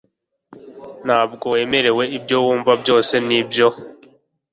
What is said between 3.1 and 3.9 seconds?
nibyo?